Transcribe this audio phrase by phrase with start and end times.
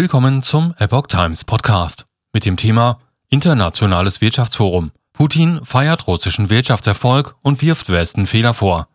[0.00, 3.00] Willkommen zum Epoch Times Podcast mit dem Thema
[3.30, 4.92] Internationales Wirtschaftsforum.
[5.12, 8.86] Putin feiert russischen Wirtschaftserfolg und wirft Westen Fehler vor.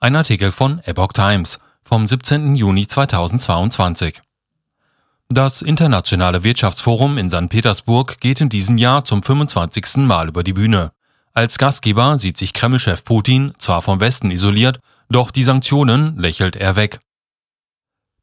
[0.00, 2.56] Ein Artikel von Epoch Times vom 17.
[2.56, 4.20] Juni 2022.
[5.30, 7.48] Das Internationale Wirtschaftsforum in St.
[7.48, 9.96] Petersburg geht in diesem Jahr zum 25.
[9.96, 10.92] Mal über die Bühne.
[11.32, 16.76] Als Gastgeber sieht sich Kremlchef Putin zwar vom Westen isoliert, doch die Sanktionen lächelt er
[16.76, 17.00] weg.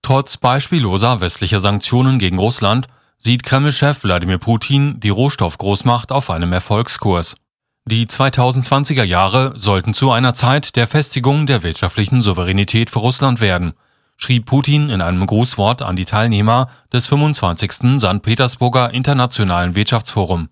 [0.08, 2.88] Trotz beispielloser westlicher Sanktionen gegen Russland
[3.18, 7.36] sieht Kreml-Chef Wladimir Putin die Rohstoffgroßmacht auf einem Erfolgskurs.
[7.84, 13.74] Die 2020er Jahre sollten zu einer Zeit der Festigung der wirtschaftlichen Souveränität für Russland werden,
[14.16, 18.00] schrieb Putin in einem Grußwort an die Teilnehmer des 25.
[18.00, 18.22] St.
[18.22, 20.48] Petersburger Internationalen Wirtschaftsforum.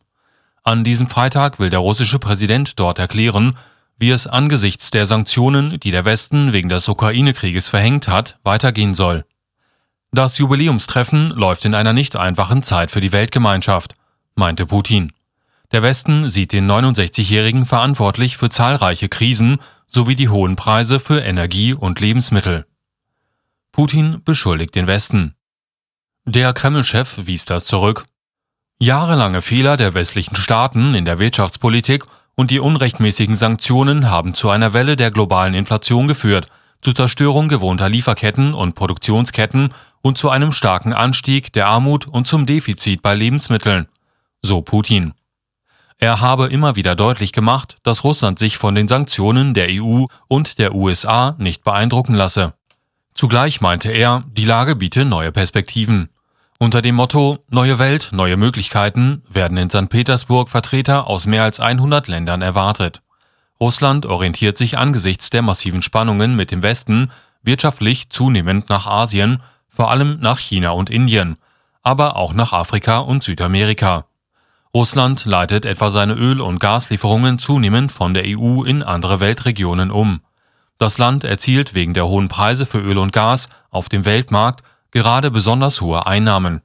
[0.64, 3.58] An diesem Freitag will der russische Präsident dort erklären,
[3.98, 9.24] wie es angesichts der Sanktionen, die der Westen wegen des Ukraine-Krieges verhängt hat, weitergehen soll.
[10.16, 13.96] Das Jubiläumstreffen läuft in einer nicht einfachen Zeit für die Weltgemeinschaft,
[14.34, 15.12] meinte Putin.
[15.74, 21.74] Der Westen sieht den 69-Jährigen verantwortlich für zahlreiche Krisen sowie die hohen Preise für Energie
[21.74, 22.66] und Lebensmittel.
[23.74, 25.36] Putin beschuldigt den Westen.
[26.24, 28.06] Der Kreml-Chef wies das zurück.
[28.80, 34.72] Jahrelange Fehler der westlichen Staaten in der Wirtschaftspolitik und die unrechtmäßigen Sanktionen haben zu einer
[34.72, 36.48] Welle der globalen Inflation geführt,
[36.82, 42.46] zur Zerstörung gewohnter Lieferketten und Produktionsketten und zu einem starken Anstieg der Armut und zum
[42.46, 43.88] Defizit bei Lebensmitteln,
[44.42, 45.14] so Putin.
[45.98, 50.60] Er habe immer wieder deutlich gemacht, dass Russland sich von den Sanktionen der EU und
[50.60, 52.54] der USA nicht beeindrucken lasse.
[53.14, 56.10] Zugleich meinte er, die Lage biete neue Perspektiven.
[56.60, 59.90] Unter dem Motto Neue Welt, neue Möglichkeiten werden in St.
[59.90, 63.02] Petersburg Vertreter aus mehr als 100 Ländern erwartet.
[63.60, 67.12] Russland orientiert sich angesichts der massiven Spannungen mit dem Westen
[67.44, 71.38] wirtschaftlich zunehmend nach Asien vor allem nach China und Indien,
[71.84, 74.06] aber auch nach Afrika und Südamerika.
[74.74, 80.22] Russland leitet etwa seine Öl- und Gaslieferungen zunehmend von der EU in andere Weltregionen um.
[80.78, 85.32] Das Land erzielt wegen der hohen Preise für Öl und Gas auf dem Weltmarkt gerade
[85.32, 86.62] besonders hohe Einnahmen.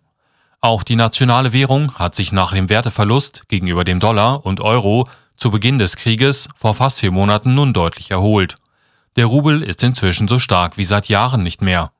[0.60, 5.08] Auch die nationale Währung hat sich nach dem Werteverlust gegenüber dem Dollar und Euro
[5.40, 8.58] zu Beginn des Krieges vor fast vier Monaten nun deutlich erholt.
[9.16, 11.92] Der Rubel ist inzwischen so stark wie seit Jahren nicht mehr.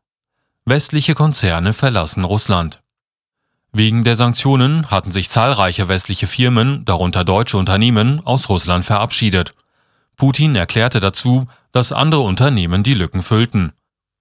[0.67, 2.83] Westliche Konzerne verlassen Russland.
[3.73, 9.55] Wegen der Sanktionen hatten sich zahlreiche westliche Firmen, darunter deutsche Unternehmen, aus Russland verabschiedet.
[10.17, 13.73] Putin erklärte dazu, dass andere Unternehmen die Lücken füllten.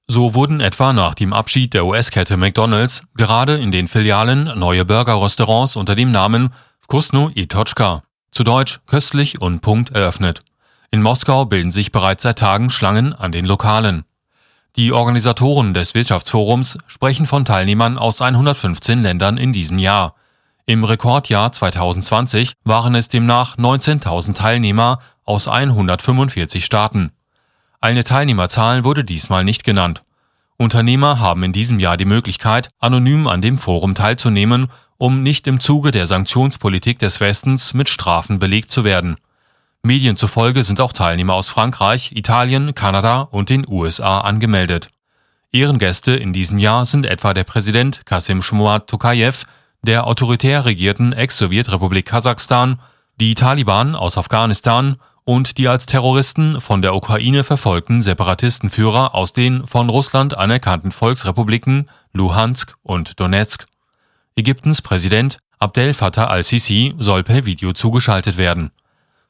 [0.07, 5.75] So wurden etwa nach dem Abschied der US-Kette McDonald's gerade in den Filialen neue Burger-Restaurants
[5.75, 10.41] unter dem Namen Vkusno i Tochka, zu Deutsch köstlich und Punkt eröffnet.
[10.91, 14.05] In Moskau bilden sich bereits seit Tagen Schlangen an den Lokalen.
[14.75, 20.15] Die Organisatoren des Wirtschaftsforums sprechen von Teilnehmern aus 115 Ländern in diesem Jahr.
[20.65, 27.11] Im Rekordjahr 2020 waren es demnach 19.000 Teilnehmer aus 145 Staaten.
[27.81, 30.03] Eine Teilnehmerzahl wurde diesmal nicht genannt.
[30.57, 34.67] Unternehmer haben in diesem Jahr die Möglichkeit, anonym an dem Forum teilzunehmen,
[34.99, 39.15] um nicht im Zuge der Sanktionspolitik des Westens mit Strafen belegt zu werden.
[39.81, 44.91] Medien zufolge sind auch Teilnehmer aus Frankreich, Italien, Kanada und den USA angemeldet.
[45.53, 49.45] Ehrengäste in diesem Jahr sind etwa der Präsident Kasim Shumat Tokayev
[49.81, 52.81] der autoritär regierten Ex-Sowjetrepublik Kasachstan,
[53.21, 59.65] die Taliban aus Afghanistan und die als Terroristen von der Ukraine verfolgten Separatistenführer aus den
[59.65, 63.65] von Russland anerkannten Volksrepubliken Luhansk und Donetsk.
[64.39, 68.71] Ägyptens Präsident Abdel Fattah al-Sisi soll per Video zugeschaltet werden.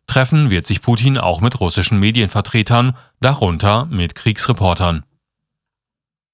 [0.06, 5.04] Treffen wird sich Putin auch mit russischen Medienvertretern, darunter mit Kriegsreportern